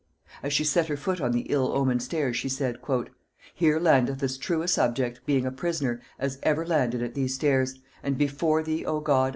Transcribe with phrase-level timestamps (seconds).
[0.41, 2.79] As she set her foot on the ill omened stairs, she said,
[3.53, 7.75] "Here landeth as true a subject, being a prisoner, as ever landed at these stairs;
[8.01, 9.29] and before thee, O God!